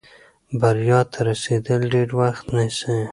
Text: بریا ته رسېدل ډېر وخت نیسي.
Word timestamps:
بریا 0.59 0.99
ته 1.11 1.19
رسېدل 1.29 1.81
ډېر 1.93 2.09
وخت 2.19 2.45
نیسي. 2.55 2.97